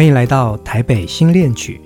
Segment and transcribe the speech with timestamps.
[0.00, 1.78] 欢迎来到台北新恋曲。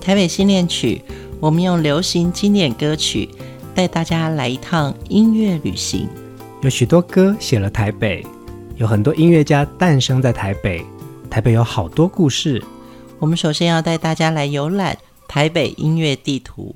[0.00, 1.00] 台北新恋曲，
[1.38, 3.30] 我们用流行经典歌曲
[3.72, 6.08] 带大家来一趟音乐旅行。
[6.60, 8.26] 有许多歌写了台北，
[8.74, 10.84] 有很多音乐家诞生在台北。
[11.30, 12.60] 台北有好多故事。
[13.20, 16.74] 我们首先要带大家来游览台北音乐地图。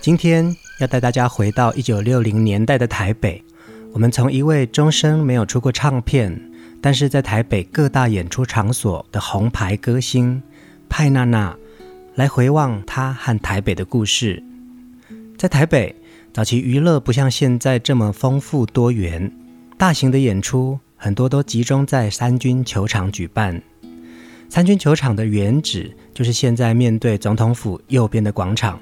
[0.00, 3.42] 今天要带大家回到一九六零年代的台北，
[3.92, 6.38] 我们从一位终生没有出过唱片，
[6.82, 10.42] 但是在台北各大演出场所的红牌歌星
[10.90, 11.56] 派娜娜
[12.14, 14.42] 来回望她和台北的故事。
[15.38, 15.94] 在台北，
[16.34, 19.32] 早期娱乐不像现在这么丰富多元，
[19.76, 23.60] 大型的演出很多都集中在三军球场举办。
[24.48, 28.78] 三军球场的原址就是现在面对总统府右边的广场。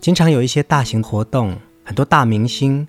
[0.00, 2.86] 经常有一些大型活动，很多大明星，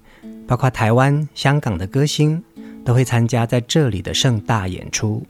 [0.48, 2.42] 包括台湾、香港的歌星，
[2.86, 5.22] 都会参加在这里的盛大演出。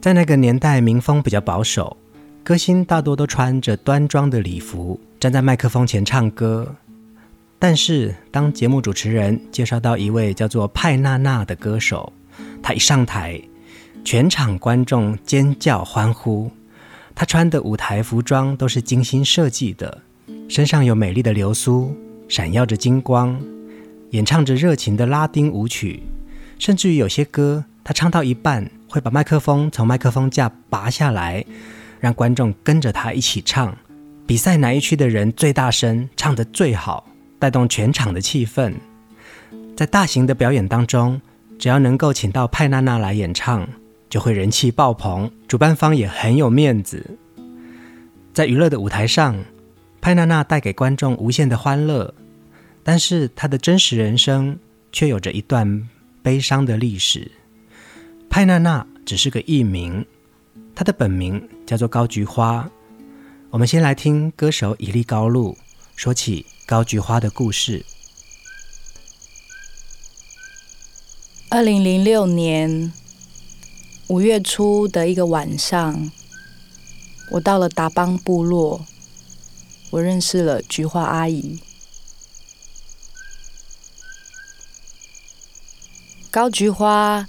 [0.00, 1.96] 在那个年代，民风比较保守，
[2.44, 6.74] 歌星大多都穿着端庄的礼服，站在麦克风前唱歌。
[7.64, 12.12] 但是，当节目主持人介绍到一位叫做派娜娜的歌手，
[12.60, 13.40] 她一上台，
[14.04, 16.50] 全场观众尖叫欢呼。
[17.14, 20.02] 她穿的舞台服装都是精心设计的。
[20.48, 21.96] 身上有美丽的流苏，
[22.28, 23.40] 闪耀着金光，
[24.10, 26.02] 演唱着热情的拉丁舞曲，
[26.58, 31.44] 甚至于有些歌，她唱到一半会把麦克风从麦克风架拔下来，
[32.00, 33.72] 让观众跟着她一起唱。
[34.26, 37.06] 比赛哪一区的人最大声，唱得最好，
[37.42, 38.72] 带动全场的气氛。
[39.76, 41.20] 在大型的表演当中，
[41.58, 43.68] 只要能够请到派娜娜来演唱，
[44.08, 47.18] 就会人气爆棚，主办方也很有面子。
[48.32, 49.34] 在娱乐的舞台上。
[50.00, 52.12] 派娜娜带给观众无限的欢乐，
[52.82, 54.58] 但是她的真实人生
[54.90, 55.88] 却有着一段
[56.24, 57.30] 悲伤的历史。
[58.28, 60.04] 派娜娜只是个艺名，
[60.74, 62.68] 她的本名叫做高菊花。
[63.50, 65.56] 我们先来听歌手以利高露
[65.94, 67.84] 说起高菊花的故事。
[71.50, 72.90] 二零零六年
[74.06, 76.10] 五月初的一个晚上，
[77.32, 78.86] 我到了达邦部落。
[79.90, 81.60] 我认识了菊花阿姨。
[86.30, 87.28] 高菊花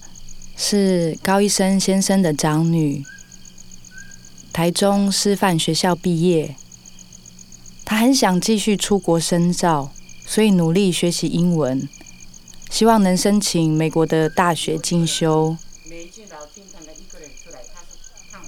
[0.56, 3.04] 是高医生先生的长女，
[4.54, 6.56] 台中师范学校毕业。
[7.86, 9.92] 他很想继续出国深造，
[10.26, 11.88] 所以努力学习英文，
[12.70, 15.56] 希望能申请美国的大学进修。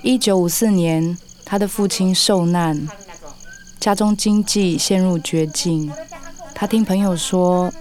[0.02, 2.88] 一九五四年，他的父亲受难。
[3.80, 5.92] 家中经济陷入绝境，
[6.56, 7.72] 他听朋友说，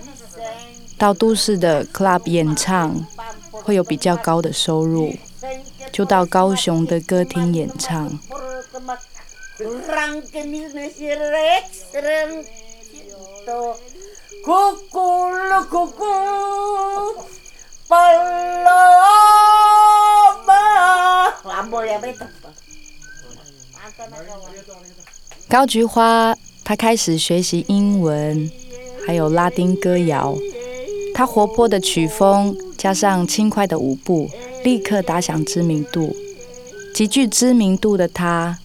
[0.98, 3.06] 到都市的 club 演唱
[3.50, 5.14] 会有比较高的收入，
[5.92, 8.18] 就到高雄的歌厅演唱。
[25.48, 28.50] 高菊花，她开始学习英文，
[29.06, 30.36] 还有拉丁歌谣。
[31.14, 34.28] 她活泼的曲风加上轻快的舞步，
[34.64, 36.16] 立刻打响知名度。
[36.92, 38.58] 极具知名度的她，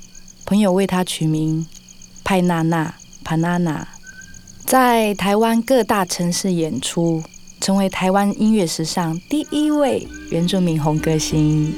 [0.49, 1.67] 朋友为他取名
[2.23, 3.83] 派娜娜 （Panana），
[4.65, 7.21] 在台湾各大城市演出，
[7.61, 11.71] 成为台湾音乐史上第一位原住民红歌星。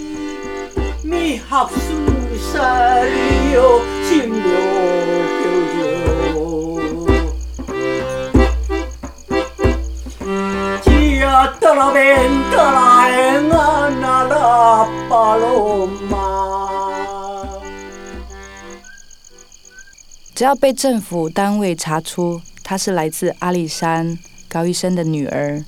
[20.41, 24.17] 只要被政府单位查出她是来自阿里山
[24.49, 25.63] 高医生的女儿，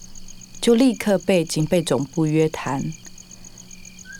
[0.59, 2.91] 就立刻被警备总部约谈。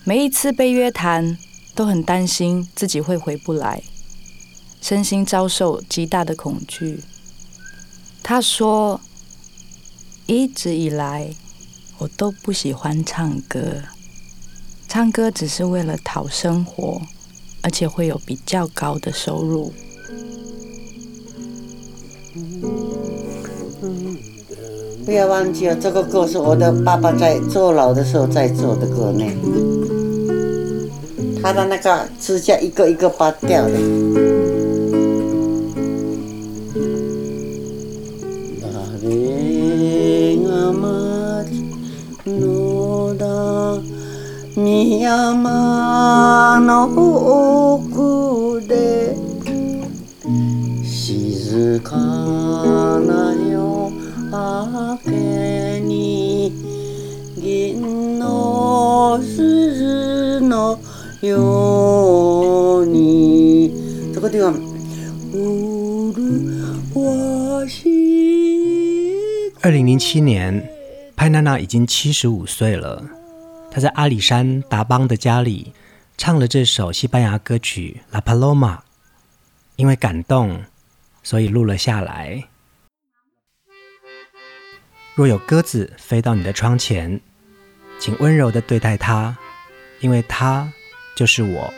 [0.04, 1.40] 每一次被约谈，
[1.74, 3.82] 都很担心自己会回不来，
[4.80, 7.02] 身心遭受极大的恐惧。
[8.22, 9.02] 她说
[10.28, 11.34] ：“一直以来，
[11.98, 13.82] 我都不喜欢唱歌，
[14.88, 17.02] 唱歌只是为了讨生活，
[17.64, 19.74] 而且会有比较高的收入。
[25.06, 29.26] 不要忘记了，这个歌是我的爸爸在坐牢的时候在做的歌呢。
[31.42, 33.74] 他的那个指甲一个一个拔掉的。
[61.26, 64.54] 有你这个地方。
[69.62, 70.70] 二零零七年，
[71.16, 73.02] 派娜娜已经七十五岁了。
[73.72, 75.72] 她在阿里山达邦的家里
[76.18, 78.76] 唱了这首西班牙歌曲《La Paloma》，
[79.78, 80.62] 因为感动，
[81.24, 82.44] 所以录了下来。
[85.16, 87.22] 若有鸽子飞到你的窗前，
[87.98, 89.38] 请温柔地对待它，
[90.02, 90.74] 因为它。
[91.16, 91.74] 就是我。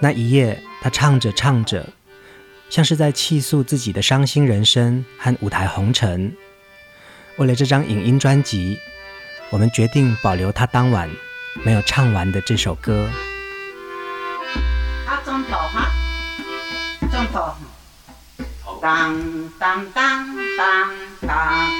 [0.00, 1.88] 那一夜，他唱着唱着，
[2.68, 6.36] 像是在倾诉自己的伤心人生和舞台红尘。
[7.36, 8.78] 为了这张影音专辑，
[9.50, 11.08] 我们决定保留他当晚
[11.64, 13.08] 没有唱完的这首歌。
[15.06, 15.90] 啊，中头哈，
[17.10, 17.54] 中头，
[18.80, 19.16] 当
[19.58, 20.26] 当当
[20.56, 20.90] 当
[21.26, 21.70] 当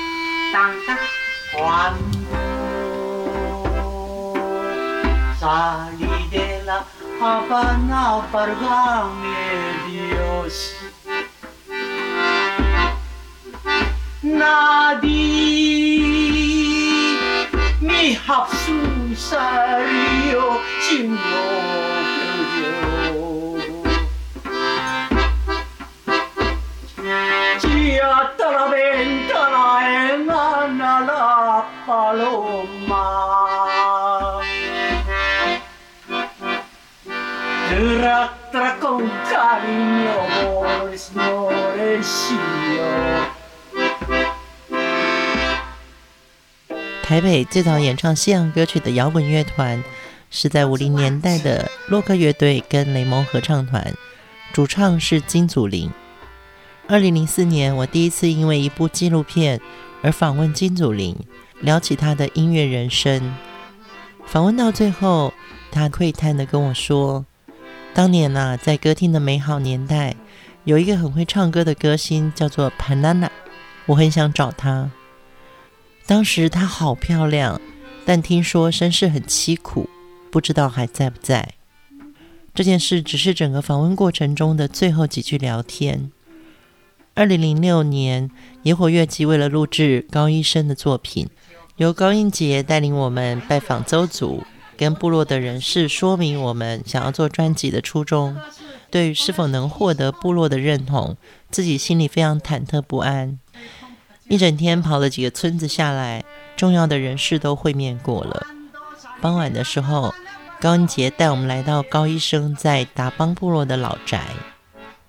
[0.53, 0.97] 当当，
[1.53, 1.94] 欢
[2.31, 2.35] 乐
[5.41, 5.89] 沙
[6.73, 6.85] la
[7.21, 9.37] Habana o párgame
[9.89, 10.55] Dios.
[14.23, 15.11] Nadie
[17.81, 19.63] mi hapsusario
[20.85, 21.53] sin yo
[27.61, 29.22] Chia talaventa
[42.03, 42.35] 欢呼。
[47.03, 49.83] 台北最早演唱西洋歌曲的摇滚乐团
[50.31, 53.95] 是在五零年代的洛克乐队跟雷蒙合唱团，
[54.53, 55.91] 主唱是金祖林。
[56.89, 59.61] 二零零四年，我第一次因为一部纪录片
[60.03, 61.17] 而访问金祖林，
[61.61, 63.35] 聊起他的音乐人生。
[64.27, 65.33] 访问到最后，
[65.71, 67.25] 他喟叹地跟我说
[67.95, 70.17] ：“当年啊，在歌厅的美好年代，
[70.64, 73.31] 有一个很会唱歌的歌星叫做潘娜娜，
[73.87, 74.91] 我很想找她。”
[76.06, 77.61] 当时她好漂亮，
[78.05, 79.88] 但听说身世很凄苦，
[80.31, 81.55] 不知道还在不在。
[82.55, 86.11] 这件事只是整个访问过程中的最后几句聊天。
[87.15, 88.31] 二零零六年，
[88.62, 91.29] 野火乐季为了录制高医生的作品，
[91.76, 94.44] 由高英杰带领我们拜访邹族，
[94.82, 98.37] 跟部落的人士说明我们想要做专辑的初衷。
[98.90, 101.17] 对于是否能获得部落的认同，
[101.52, 103.38] 自己心里非常忐忑不安。
[104.26, 106.25] 一整天跑了几个村子下来，
[106.56, 108.44] 重要的人士都会面过了。
[109.20, 110.12] 傍晚的时候，
[110.60, 114.27] 高恩杰带我们来到高医生在达邦部落的老宅。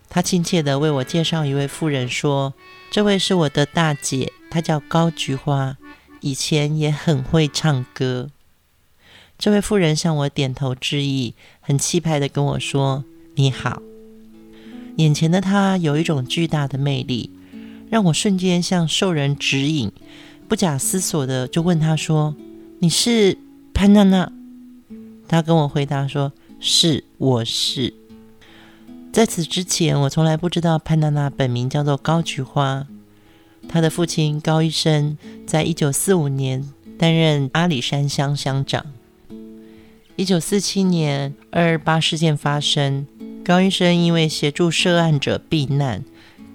[0.07, 2.53] 他亲切地为我介绍一位妇人，说
[2.91, 5.77] ：“这位是我的大姐，她叫高菊花，
[6.21, 8.29] 以前也很会唱歌。”
[9.43, 13.03] 这位妇人向我点头致意，很气派地跟我说
[13.35, 13.81] ：“你好。”
[14.95, 17.29] 眼前的她有一种巨大的魅力。
[17.89, 19.91] 让我瞬间像受人指引，
[20.47, 22.33] 不假思索的就问他说
[22.79, 23.37] ：“你是
[23.73, 24.31] 潘娜娜？”
[25.27, 26.31] 他跟我回答说
[26.61, 27.93] ：“是，我是。”
[29.11, 32.87] 在此之前，我从来不知道潘娜娜本名叫做高菊花。
[33.67, 38.85] 她的父亲高医生在一九四五年担任阿里山乡乡长。
[40.15, 43.07] 一九四七年二二八事件发生，
[43.43, 46.03] 高医生因为协助涉案者避难，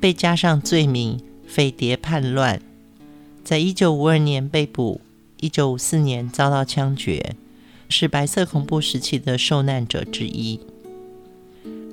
[0.00, 1.20] 被加上罪名。
[1.44, 2.60] 匪谍叛乱，
[3.42, 5.00] 在一九五二年被捕，
[5.40, 7.34] 一九五四年遭到枪决，
[7.88, 10.60] 是白色恐怖时期的受难者之一。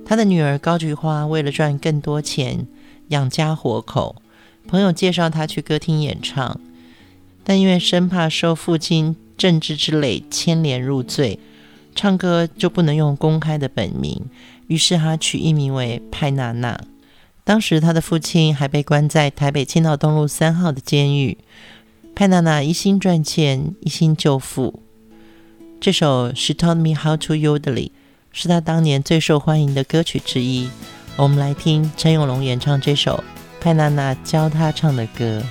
[0.06, 2.68] 他的女儿高菊花为了赚更多钱
[3.08, 4.18] 养家活口，
[4.68, 6.60] 朋友介绍他去歌厅演唱，
[7.46, 11.40] 但因为生怕受父亲政治之累牵连入罪，
[11.96, 14.22] 唱歌就不能用公开的本名，
[14.68, 16.80] 于是他取艺名为派娜娜。
[17.46, 21.38] 当时他的父亲还被关在台北青岛东路三号的监狱，
[22.14, 24.82] 派娜娜一心赚钱，一心救父。
[25.80, 27.74] 这首《She Taught Me How to Yodel》
[28.32, 30.70] 是他当年最受欢迎的歌曲之一。
[31.16, 33.24] 我们来听陈永龙演唱这首
[33.62, 35.42] 派娜娜教他唱的歌。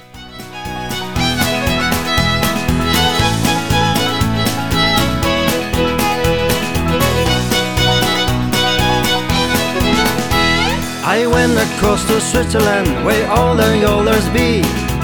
[11.17, 14.63] I went across to Switzerland where all the yodelers be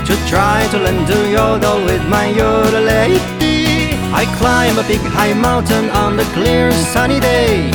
[0.09, 3.95] to try to learn to yodel with my yodel lady.
[4.21, 7.71] I climbed a big high mountain on the clear sunny day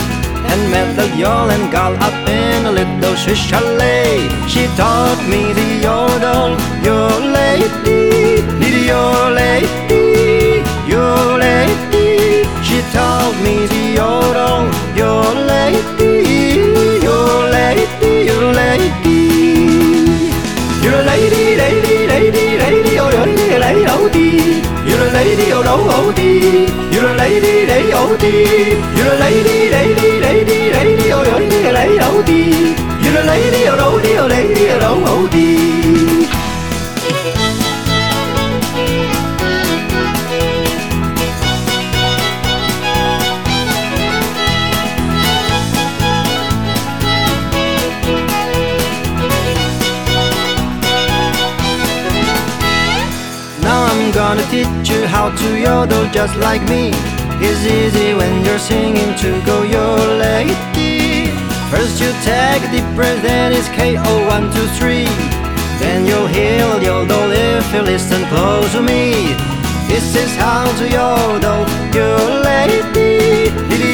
[0.51, 4.27] and met the yodeling girl up in a little Swiss chalet.
[4.51, 8.43] She taught me the yodel, your lady,
[8.91, 10.59] your lady,
[10.93, 12.43] your lady.
[12.67, 13.84] She taught me the
[25.75, 26.67] oh, oh, dee.
[26.93, 28.79] You're a lady, lady, oh, dee.
[28.97, 32.75] You're a lady, lady, lady, lady, oh, you're a lady, oh, dee.
[33.03, 35.94] You're a lady, oh, no, dee, oh, lady, oh, oh, dee.
[55.25, 56.91] How to yodel just like me.
[57.41, 61.31] It's easy when you're singing to go your lady.
[61.71, 65.09] First you take a deep breath, then it's KO one two three.
[65.81, 69.33] Then you'll hear yodel if you listen close to me.
[69.89, 71.61] This is how to yodel
[71.99, 73.49] your lady,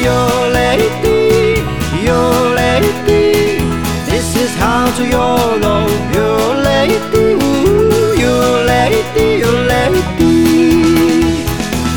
[0.08, 1.64] your lady,
[2.08, 3.64] your lady.
[4.10, 10.31] This is how to yodel your lady, ooh, your lady, your lady.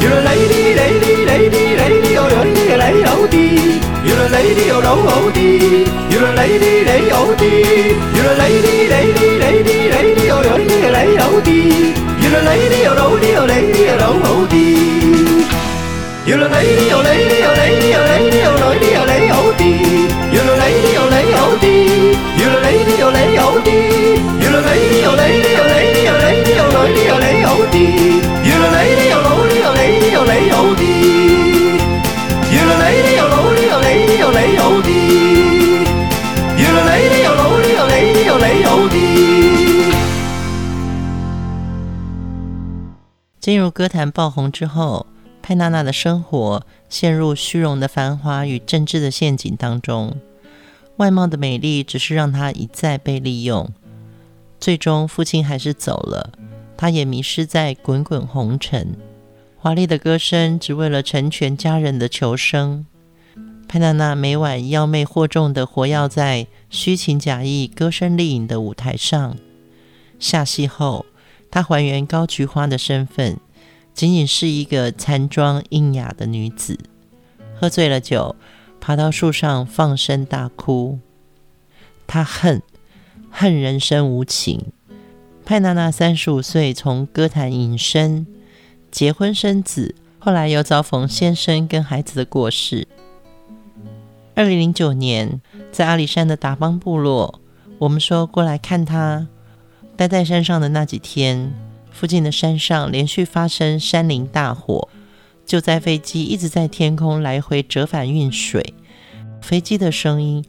[0.05, 3.81] You're a lady, lady, lady, lady, oh, you're a lady, oh, dee.
[4.05, 5.81] You're a lady, oh, no, oh, dee.
[6.13, 7.97] You're a lady, lady, oh, dee.
[8.13, 11.89] You're a lady, lady, lady, lady, oh, you're a lady, oh, dee.
[12.21, 15.41] You're a lady, oh, no, dee, oh, lady, oh, no, oh, dee.
[16.29, 20.05] You're a lady, oh, lady, oh, lady, oh, lady, oh, lady, oh, lady, oh, dee.
[20.29, 22.13] You're a lady, oh, lady, oh, dee.
[22.37, 24.21] You're a lady, oh, lady, oh, dee.
[24.37, 28.21] You're a lady, oh, lady, oh, lady, oh, lady, oh, lady, oh, lady, oh, dee.
[28.45, 29.44] You're a lady, oh,
[30.11, 31.77] 有雷有滴
[32.57, 35.85] 有了雷有雷有雷有雷有滴
[43.39, 45.05] 进入歌坛爆红之后
[45.43, 50.15] 佩娜娜的生活陷入虚荣的繁华与政治的陷阱当中
[50.97, 53.69] 外貌的美丽只是让她一再被利用。
[54.59, 56.31] 最终父亲还是走了
[56.75, 58.95] 她也迷失在滚滚红尘。
[59.65, 62.85] 华丽的歌声只为了成全家人的求生。
[63.67, 69.35] 派娜娜每晚妖媚惑众地活跃在虚情假意、歌声丽影的舞台上。
[70.19, 71.07] 下戏后，
[71.49, 73.39] 她还原高菊花的身份，
[73.91, 76.77] 仅仅是一个残妆阴雅的女子。
[77.55, 78.35] 喝醉了酒，
[78.79, 80.99] 爬到树上放声大哭。
[82.05, 82.61] 她恨，
[83.31, 84.67] 恨人生无情。
[85.43, 88.27] 派娜娜三十五岁从歌坛隐身，
[88.95, 92.87] 结婚生子，后来又遭逢先生跟孩子的过世。
[94.33, 97.41] 二零零九年，在阿里山的达邦部落，
[97.77, 99.27] 我们说过来看他。
[99.97, 101.53] 待在山上的那几天，
[101.91, 104.87] 附近的山上连续发生山林大火，
[105.45, 108.73] 救灾飞机一直在天空来回折返运水，
[109.41, 110.45] 飞机的声音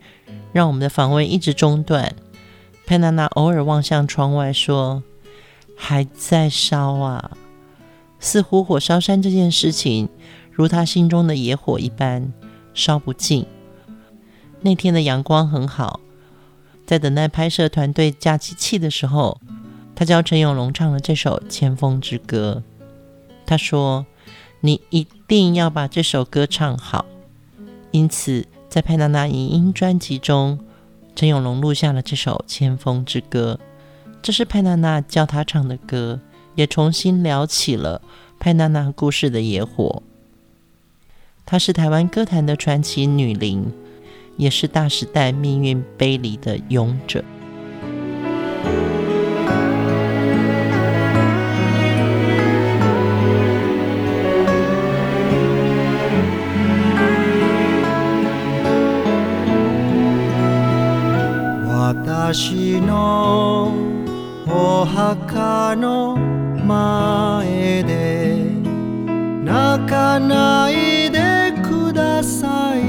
[0.52, 2.14] 让我们的访问一直中断。
[2.86, 5.02] 佩娜娜偶尔望向窗外说
[5.76, 7.32] ：“还在烧啊！”
[8.26, 10.08] 似乎火烧山这件事情，
[10.50, 12.32] 如他心中的野火一般，
[12.74, 13.46] 烧不尽。
[14.62, 16.00] 那天的阳光很好。
[16.84, 19.40] 在等待拍摄团队架机器的时候，
[19.94, 22.64] 他教陈永龙唱了这首《千峰之歌》。
[23.46, 24.04] 他说
[24.60, 27.06] ：“你一定要把这首歌唱好。”
[27.92, 30.58] 因此，在派娜娜影音专辑中，
[31.14, 33.60] 陈永龙录下了这首《千峰之歌》。
[34.20, 36.18] 这是派娜娜教他唱的歌，
[36.55, 38.01] 也重新撩起了
[38.39, 40.03] 派娜娜故事的野火。
[41.45, 43.71] 她是台湾歌坛的传奇女伶。
[44.37, 47.23] 也是大时代命运背离的勇者。
[61.93, 63.73] 私の
[64.47, 66.14] お墓の
[66.66, 68.36] 前で
[69.44, 72.80] 泣かないでください」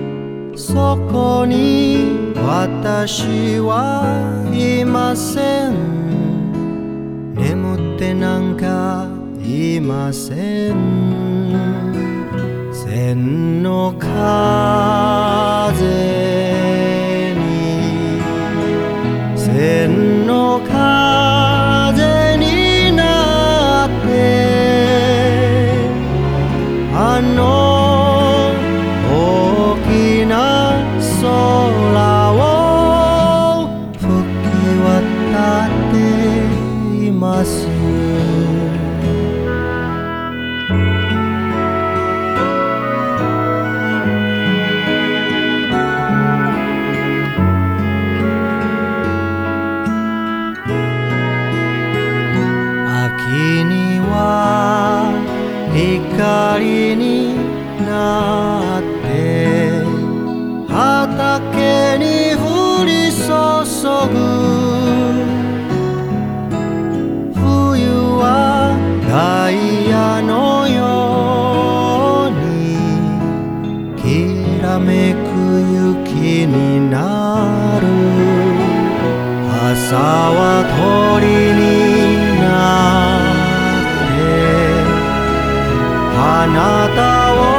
[0.56, 4.04] 「そこに私は
[4.50, 5.74] いません」
[7.36, 9.06] 「眠ってなんか
[9.44, 11.52] いません」
[12.72, 14.10] 「千の風。
[19.60, 21.49] 千の风
[86.19, 87.58] あなた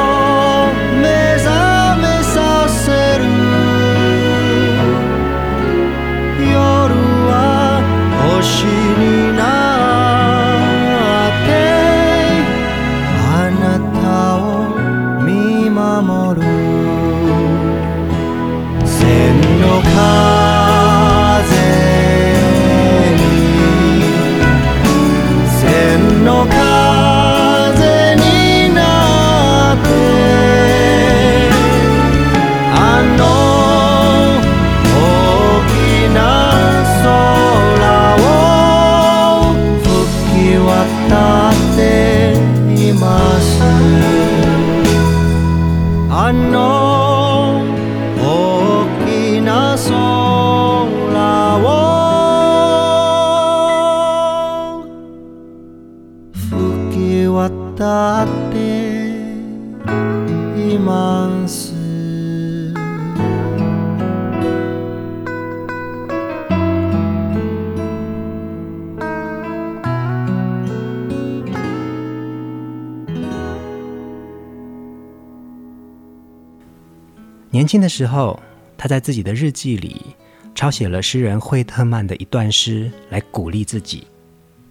[77.72, 78.38] 轻的时候，
[78.76, 80.14] 他在自己的日记里
[80.54, 84.06] 抄写了诗人惠特曼的一段诗，来鼓励自己：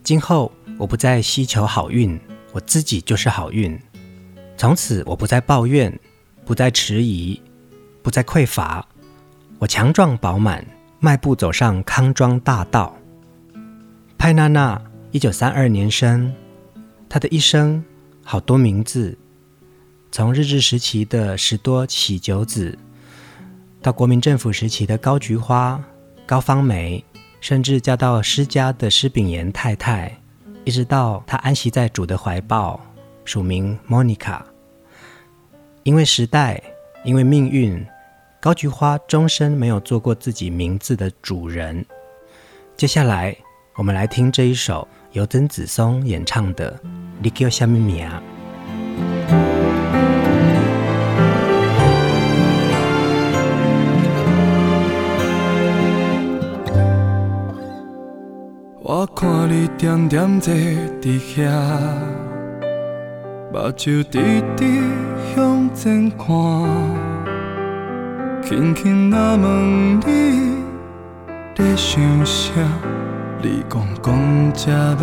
[0.03, 2.19] 今后我不再希求好运，
[2.51, 3.75] 我自己就是好运。
[4.55, 5.91] 从此我不再抱怨，
[6.45, 7.41] 不再迟疑，
[8.03, 8.87] 不再匮乏，
[9.57, 10.63] 我强壮饱满，
[10.99, 12.95] 迈步走上康庄大道。
[14.15, 16.31] 派娜娜，一九三二年生，
[17.09, 17.83] 她的一生
[18.23, 19.17] 好多名字。
[20.11, 22.77] 从日治时期的十多喜久子，
[23.81, 25.83] 到国民政府时期的高菊花、
[26.27, 27.03] 高芳梅，
[27.39, 30.15] 甚至嫁到施家的施炳炎太太，
[30.63, 32.79] 一直到她安息在主的怀抱，
[33.25, 34.39] 署名 Monica。
[35.81, 36.61] 因为时代，
[37.03, 37.83] 因为命运，
[38.39, 41.83] 高菊花终身没有做过自己名字的主人。
[42.77, 43.35] 接下来，
[43.77, 46.71] 我们来听这一首由曾子松演唱的
[47.19, 48.07] 《你叫什么名》。
[58.93, 61.49] 我看你点点坐伫遐，
[63.53, 64.19] 目睭直
[64.57, 64.65] 直
[65.33, 66.27] 向前看，
[68.43, 70.57] 轻轻若问你
[71.55, 72.51] 在想啥，
[73.41, 74.97] 你讲讲这要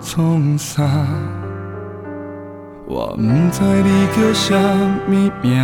[0.00, 0.88] 创啥？
[2.86, 4.56] 我不知你叫什
[5.08, 5.58] 么名，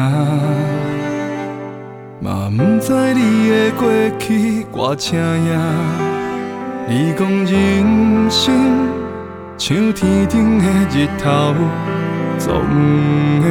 [2.20, 3.88] 嘛不知你的过
[4.18, 5.16] 去歌声
[5.52, 6.13] 呀。
[6.86, 8.54] 你讲人生
[9.56, 11.54] 像天顶的日头，
[12.38, 12.60] 总
[13.40, 13.48] 会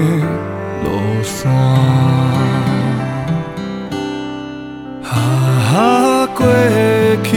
[0.83, 1.51] 落山。
[5.03, 6.45] 啊，过
[7.23, 7.31] 去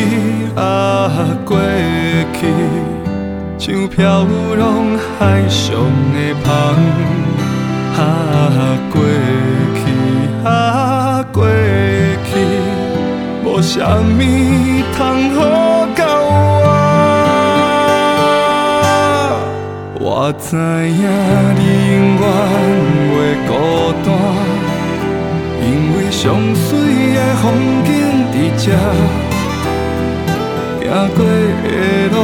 [0.54, 1.10] 啊，
[1.46, 1.58] 过
[2.34, 2.46] 去，
[3.56, 4.26] 像飘
[4.58, 5.72] 浪海上
[6.12, 6.46] 的帆。
[7.96, 9.00] 啊，过
[9.74, 9.80] 去
[10.46, 11.46] 啊，过
[12.26, 12.36] 去，
[13.42, 14.20] 无啥物
[14.94, 15.85] 通好。
[19.98, 21.02] 我知影
[21.54, 21.60] 你
[21.92, 22.24] 永远
[23.12, 23.14] 袂
[23.46, 23.50] 孤
[24.04, 24.08] 单，
[25.60, 25.96] 因为。
[26.08, 26.22] 上
[26.54, 26.66] 水
[27.14, 27.44] 的风
[27.84, 27.88] 景
[28.32, 28.64] 伫这，
[30.80, 30.82] 行
[31.14, 31.18] 过
[31.62, 31.66] 的
[32.10, 32.16] 路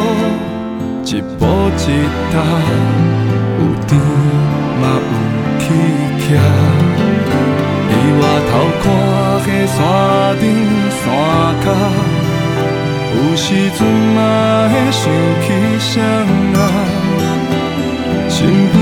[1.05, 1.07] 一
[1.39, 1.41] 步
[1.77, 1.79] 一
[2.33, 2.35] 踏，
[3.59, 3.91] 有甜
[4.81, 5.13] 嘛有
[5.61, 5.63] 起
[6.23, 6.25] 徛。
[7.89, 8.51] 离外头
[8.83, 8.85] 看
[9.45, 9.79] 下山
[10.41, 10.43] 顶
[11.03, 11.05] 山
[11.63, 11.67] 脚，
[13.15, 15.05] 有时阵嘛会想
[15.43, 15.47] 起
[15.79, 16.61] 谁啊，
[18.29, 18.75] 身边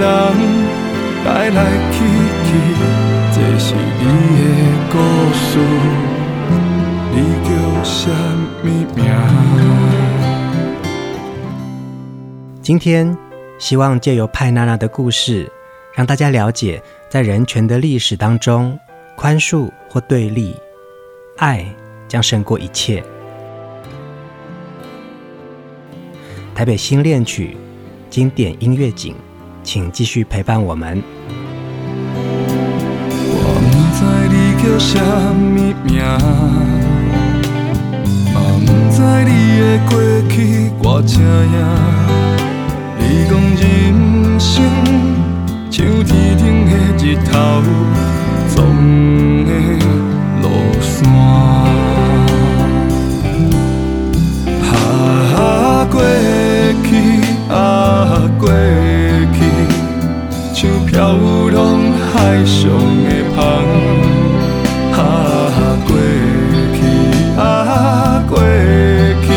[0.00, 0.06] 的人
[1.24, 1.60] 来来
[1.92, 1.96] 去
[2.44, 2.48] 去。
[3.32, 4.04] 这是你
[4.36, 4.48] 的
[4.90, 4.94] 故
[5.34, 5.58] 事，
[7.12, 8.10] 你叫什
[8.62, 8.98] 么名？
[12.62, 13.16] 今天
[13.58, 15.50] 希望借由派娜娜的故事，
[15.94, 18.78] 让大家了解，在人权的历史当中，
[19.14, 20.56] 宽恕或对立，
[21.36, 21.64] 爱
[22.08, 23.04] 将胜过一切。
[26.56, 27.54] 台北新恋曲
[28.08, 29.14] 经典音乐景，
[29.62, 31.02] 请继续陪伴我们。
[33.28, 34.00] 我不知
[34.32, 34.98] 你叫什
[35.36, 36.00] 么名？
[38.32, 39.92] 嘛不知你的过
[40.30, 41.20] 去偌正
[41.52, 41.60] 样。
[42.98, 44.54] 你讲人生
[45.70, 46.72] 像天顶的
[47.04, 47.36] 日头，
[48.48, 48.56] 总
[49.44, 49.50] 会
[50.40, 50.44] 落
[50.80, 51.65] 山。
[58.46, 58.52] 过
[59.34, 59.38] 去，
[60.54, 60.94] 像飘
[61.50, 61.58] 浪
[62.12, 62.62] 海上
[63.04, 63.36] 的帆。
[64.92, 64.98] 啊，
[65.84, 65.90] 过
[66.76, 66.80] 去
[67.36, 67.42] 啊，
[68.28, 68.38] 过
[69.26, 69.28] 去，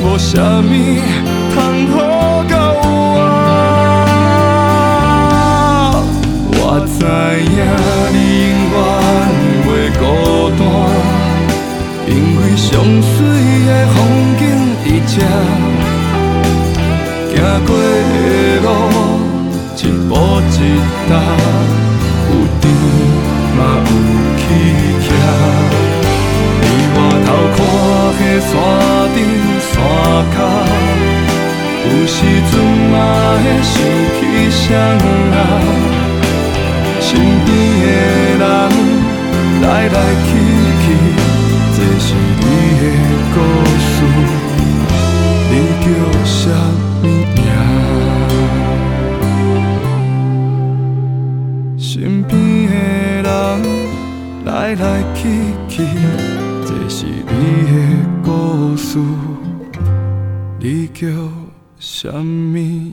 [0.00, 0.30] 无啥
[0.60, 0.70] 物
[1.52, 1.56] 通
[1.92, 1.96] 好
[2.48, 2.86] 甲我。
[6.52, 6.96] 我知
[7.42, 7.58] 影
[8.14, 8.76] 你永远
[9.66, 10.00] 袂孤
[10.56, 10.60] 单，
[12.06, 12.08] 因
[12.38, 12.66] 为上
[13.02, 13.12] 水
[13.66, 13.96] 的风
[14.38, 14.40] 景
[14.84, 15.16] 伫这，
[21.08, 21.14] 一踏，
[22.28, 22.62] 有甜
[23.56, 25.08] 嘛有。
[26.60, 27.58] 离外头看
[28.18, 28.52] 下山
[29.14, 29.16] 顶
[29.72, 29.72] 山
[30.34, 30.36] 脚，
[31.86, 32.16] 有时
[32.50, 32.52] 阵
[32.92, 32.94] 嘛
[33.42, 33.74] 会想
[34.18, 35.34] 起谁啊？
[37.00, 37.06] 身
[37.46, 37.48] 边
[38.38, 38.46] 的人
[39.62, 40.30] 来来去
[40.82, 40.86] 去，
[41.74, 42.06] 这是
[42.38, 42.44] 你
[42.80, 42.84] 的
[43.32, 43.36] 故
[43.80, 43.96] 事，
[45.50, 45.86] 你叫
[46.26, 46.36] 什
[47.02, 47.06] 么？
[54.68, 55.28] 来来去
[55.66, 55.82] 去，
[56.66, 57.22] 这是你
[57.72, 57.76] 的
[58.22, 58.98] 故事，
[60.60, 61.06] 你叫
[61.78, 62.92] 什么？